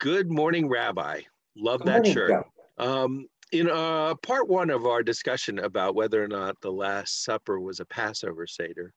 [0.00, 1.22] Good morning, Rabbi.
[1.56, 2.46] Love Good that morning, shirt.
[2.78, 7.58] Um, in uh, part one of our discussion about whether or not the Last Supper
[7.58, 8.92] was a Passover Seder,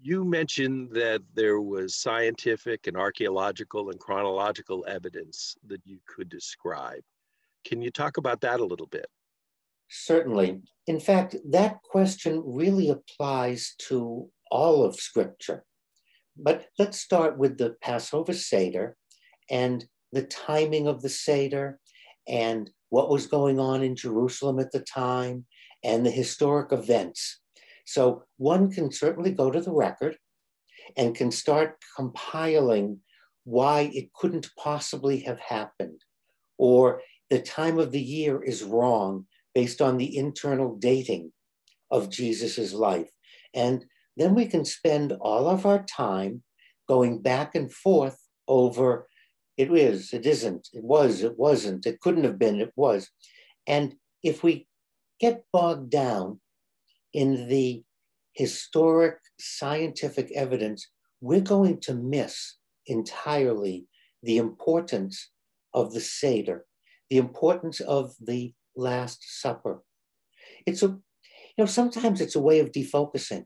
[0.00, 7.02] you mentioned that there was scientific and archaeological and chronological evidence that you could describe.
[7.66, 9.06] Can you talk about that a little bit?
[9.90, 10.62] Certainly.
[10.86, 15.64] In fact, that question really applies to all of Scripture.
[16.34, 18.96] But let's start with the Passover Seder
[19.50, 21.78] and the timing of the Seder
[22.28, 25.46] and what was going on in Jerusalem at the time
[25.84, 27.40] and the historic events.
[27.86, 30.16] So one can certainly go to the record
[30.96, 33.00] and can start compiling
[33.44, 36.00] why it couldn't possibly have happened
[36.58, 41.32] or the time of the year is wrong based on the internal dating
[41.90, 43.08] of Jesus's life.
[43.54, 43.84] And
[44.16, 46.42] then we can spend all of our time
[46.86, 49.06] going back and forth over
[49.60, 53.10] it is, it isn't, it was, it wasn't, it couldn't have been, it was.
[53.66, 54.66] And if we
[55.20, 56.40] get bogged down
[57.12, 57.82] in the
[58.32, 60.88] historic scientific evidence,
[61.20, 63.86] we're going to miss entirely
[64.22, 65.30] the importance
[65.74, 66.64] of the Seder,
[67.10, 69.82] the importance of the Last Supper.
[70.64, 73.44] It's a, you know, sometimes it's a way of defocusing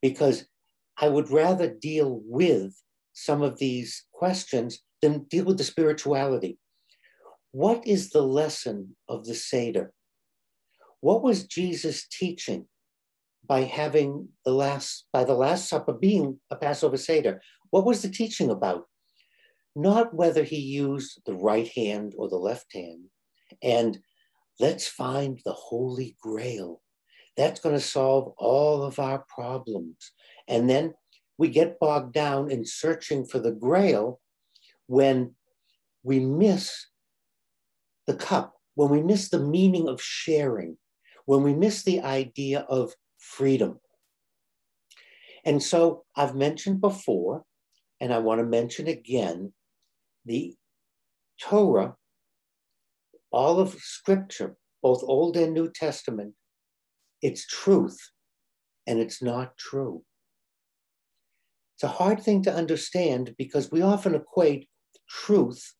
[0.00, 0.46] because
[0.96, 2.72] I would rather deal with
[3.12, 6.58] some of these questions than deal with the spirituality.
[7.52, 9.92] What is the lesson of the Seder?
[11.00, 12.66] What was Jesus teaching
[13.46, 17.40] by having the last, by the Last Supper being a Passover Seder?
[17.70, 18.84] What was the teaching about?
[19.74, 23.04] Not whether he used the right hand or the left hand.
[23.62, 23.98] And
[24.58, 26.80] let's find the Holy Grail.
[27.36, 30.12] That's going to solve all of our problems.
[30.48, 30.94] And then
[31.38, 34.20] we get bogged down in searching for the Grail
[34.86, 35.34] when
[36.02, 36.86] we miss
[38.06, 40.76] the cup, when we miss the meaning of sharing,
[41.24, 43.80] when we miss the idea of freedom.
[45.44, 47.44] And so I've mentioned before,
[48.00, 49.52] and I want to mention again,
[50.24, 50.54] the
[51.40, 51.96] Torah,
[53.30, 56.34] all of Scripture, both Old and New Testament,
[57.22, 57.98] it's truth
[58.86, 60.02] and it's not true.
[61.74, 64.68] It's a hard thing to understand because we often equate
[65.08, 65.74] truth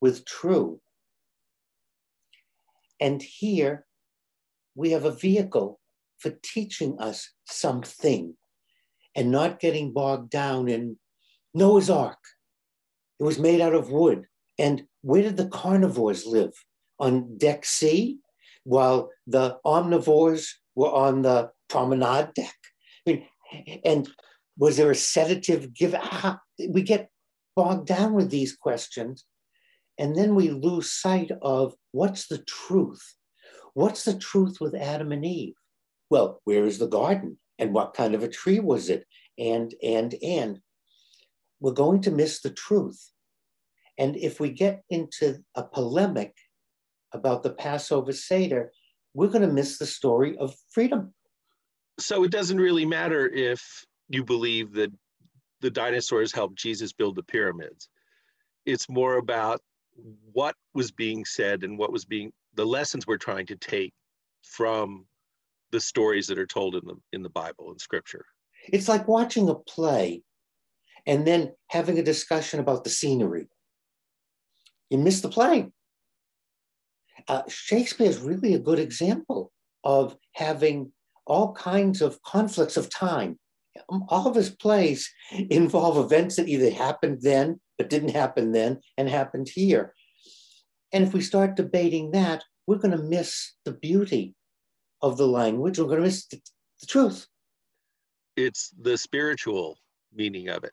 [0.00, 0.80] with true.
[3.00, 3.86] And here
[4.74, 5.80] we have a vehicle
[6.18, 8.34] for teaching us something
[9.14, 10.96] and not getting bogged down in
[11.54, 12.18] Noah's Ark.
[13.18, 14.26] It was made out of wood.
[14.58, 16.52] And where did the carnivores live?
[17.00, 18.18] On deck C,
[18.64, 22.56] while the omnivores were on the promenade deck.
[23.06, 24.08] I mean, and
[24.56, 26.00] was there a sedative given?
[26.02, 27.10] Ah, we get
[27.58, 29.24] bogged down with these questions,
[29.98, 33.02] and then we lose sight of what's the truth.
[33.74, 35.56] What's the truth with Adam and Eve?
[36.08, 37.36] Well, where is the garden?
[37.58, 39.02] And what kind of a tree was it?
[39.36, 40.60] And, and, and.
[41.58, 43.10] We're going to miss the truth.
[43.98, 46.34] And if we get into a polemic
[47.12, 48.70] about the Passover Seder,
[49.14, 51.12] we're going to miss the story of freedom.
[51.98, 53.60] So it doesn't really matter if
[54.08, 54.92] you believe that
[55.60, 57.88] the dinosaurs helped Jesus build the pyramids.
[58.66, 59.60] It's more about
[60.32, 63.92] what was being said and what was being the lessons we're trying to take
[64.42, 65.06] from
[65.70, 68.24] the stories that are told in the in the Bible and scripture.
[68.72, 70.22] It's like watching a play
[71.06, 73.48] and then having a discussion about the scenery.
[74.90, 75.70] You miss the play.
[77.26, 79.52] Uh, Shakespeare is really a good example
[79.84, 80.92] of having
[81.26, 83.38] all kinds of conflicts of time.
[83.90, 85.10] Um, all of his plays
[85.50, 89.94] involve events that either happened then, but didn't happen then, and happened here.
[90.92, 94.34] And if we start debating that, we're going to miss the beauty
[95.02, 95.78] of the language.
[95.78, 96.40] We're going to miss the,
[96.80, 97.26] the truth.
[98.36, 99.78] It's the spiritual
[100.12, 100.72] meaning of it.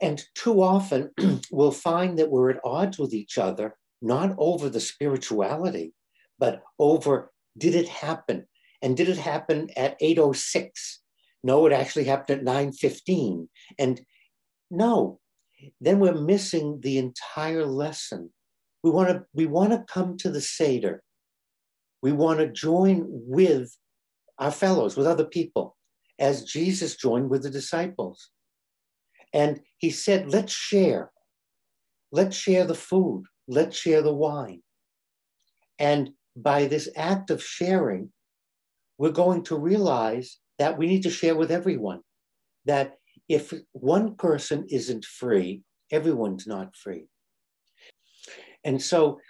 [0.00, 1.10] And too often,
[1.50, 5.92] we'll find that we're at odds with each other, not over the spirituality,
[6.38, 8.46] but over did it happen?
[8.82, 11.00] And did it happen at 806?
[11.42, 13.48] No, it actually happened at 915.
[13.78, 14.00] And
[14.70, 15.20] no,
[15.80, 18.30] then we're missing the entire lesson.
[18.82, 21.02] We want to we want to come to the Seder.
[22.00, 23.76] We want to join with
[24.38, 25.76] our fellows, with other people,
[26.18, 28.30] as Jesus joined with the disciples.
[29.32, 31.10] And he said, let's share.
[32.12, 33.24] Let's share the food.
[33.48, 34.62] Let's share the wine.
[35.78, 38.12] And by this act of sharing,
[38.98, 42.00] we're going to realize that we need to share with everyone.
[42.66, 42.94] That
[43.28, 47.06] if one person isn't free, Everyone's not free.
[48.64, 49.20] And so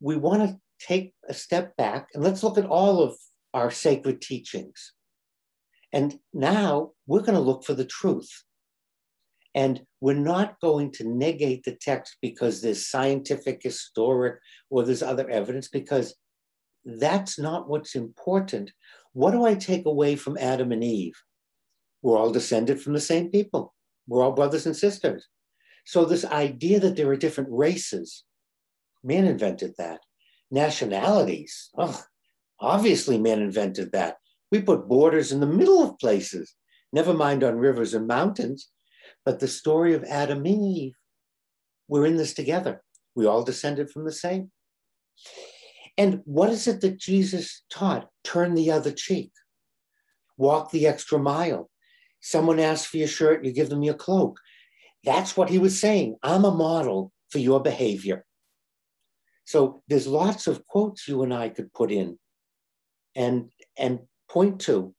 [0.00, 3.16] we want to take a step back and let's look at all of
[3.54, 4.92] our sacred teachings.
[5.92, 8.30] And now we're going to look for the truth.
[9.54, 14.40] And we're not going to negate the text because there's scientific, historic,
[14.70, 16.14] or there's other evidence, because
[16.86, 18.72] that's not what's important.
[19.12, 21.14] What do I take away from Adam and Eve?
[22.02, 23.74] We're all descended from the same people.
[24.06, 25.28] We're all brothers and sisters.
[25.84, 28.24] So, this idea that there are different races,
[29.02, 30.00] man invented that.
[30.50, 32.00] Nationalities, oh,
[32.60, 34.16] obviously, man invented that.
[34.50, 36.54] We put borders in the middle of places,
[36.92, 38.70] never mind on rivers and mountains.
[39.24, 40.94] But the story of Adam and Eve,
[41.88, 42.82] we're in this together.
[43.14, 44.50] We all descended from the same.
[45.98, 48.08] And what is it that Jesus taught?
[48.24, 49.32] Turn the other cheek,
[50.36, 51.68] walk the extra mile.
[52.20, 54.38] Someone asks for your shirt, you give them your cloak.
[55.04, 56.16] That's what he was saying.
[56.22, 58.24] I'm a model for your behavior.
[59.44, 62.18] So there's lots of quotes you and I could put in
[63.16, 64.00] and, and
[64.30, 64.94] point to,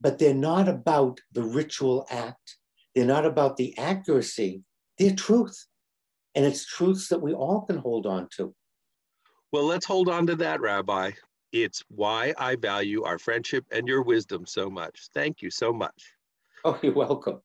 [0.00, 2.56] but they're not about the ritual act.
[2.94, 4.62] They're not about the accuracy.
[4.98, 5.66] They're truth.
[6.34, 8.54] And it's truths that we all can hold on to.
[9.56, 11.12] Well, let's hold on to that, Rabbi.
[11.50, 15.08] It's why I value our friendship and your wisdom so much.
[15.14, 16.12] Thank you so much.
[16.66, 17.40] Oh, you're welcome.